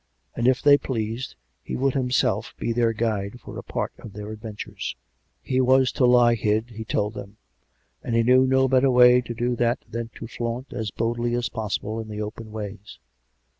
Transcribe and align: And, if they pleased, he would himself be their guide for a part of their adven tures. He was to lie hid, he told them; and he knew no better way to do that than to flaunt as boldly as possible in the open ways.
And, 0.35 0.47
if 0.47 0.63
they 0.63 0.79
pleased, 0.79 1.35
he 1.61 1.75
would 1.75 1.93
himself 1.93 2.55
be 2.57 2.73
their 2.73 2.91
guide 2.91 3.39
for 3.39 3.59
a 3.59 3.61
part 3.61 3.93
of 3.99 4.13
their 4.13 4.35
adven 4.35 4.55
tures. 4.55 4.95
He 5.43 5.61
was 5.61 5.91
to 5.91 6.07
lie 6.07 6.33
hid, 6.33 6.71
he 6.71 6.83
told 6.83 7.13
them; 7.13 7.37
and 8.03 8.15
he 8.15 8.23
knew 8.23 8.47
no 8.47 8.67
better 8.67 8.89
way 8.89 9.21
to 9.21 9.35
do 9.35 9.55
that 9.57 9.85
than 9.87 10.09
to 10.15 10.25
flaunt 10.25 10.73
as 10.73 10.89
boldly 10.89 11.35
as 11.35 11.49
possible 11.49 11.99
in 11.99 12.07
the 12.07 12.19
open 12.19 12.51
ways. 12.51 12.97